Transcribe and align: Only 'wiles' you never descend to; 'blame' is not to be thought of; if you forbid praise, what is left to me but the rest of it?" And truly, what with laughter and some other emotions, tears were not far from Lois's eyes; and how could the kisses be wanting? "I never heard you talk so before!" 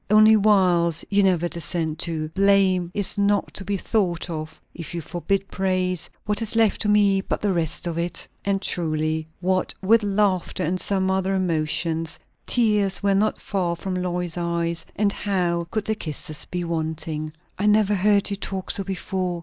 Only 0.09 0.35
'wiles' 0.35 1.05
you 1.11 1.21
never 1.21 1.47
descend 1.47 1.99
to; 1.99 2.29
'blame' 2.29 2.89
is 2.91 3.19
not 3.19 3.53
to 3.53 3.63
be 3.63 3.77
thought 3.77 4.31
of; 4.31 4.59
if 4.73 4.95
you 4.95 5.01
forbid 5.01 5.47
praise, 5.47 6.09
what 6.25 6.41
is 6.41 6.55
left 6.55 6.81
to 6.81 6.89
me 6.89 7.21
but 7.21 7.39
the 7.41 7.53
rest 7.53 7.85
of 7.85 7.99
it?" 7.99 8.27
And 8.43 8.63
truly, 8.63 9.27
what 9.41 9.75
with 9.79 10.01
laughter 10.01 10.63
and 10.63 10.79
some 10.79 11.11
other 11.11 11.35
emotions, 11.35 12.17
tears 12.47 13.03
were 13.03 13.13
not 13.13 13.39
far 13.39 13.75
from 13.75 13.93
Lois's 13.93 14.37
eyes; 14.39 14.85
and 14.95 15.13
how 15.13 15.67
could 15.69 15.85
the 15.85 15.93
kisses 15.93 16.45
be 16.49 16.63
wanting? 16.63 17.33
"I 17.59 17.67
never 17.67 17.93
heard 17.93 18.31
you 18.31 18.37
talk 18.37 18.71
so 18.71 18.83
before!" 18.83 19.39